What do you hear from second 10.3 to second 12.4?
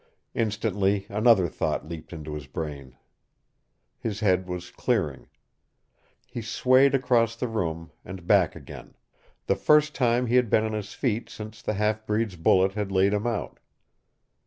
had been on his feet since the half breed's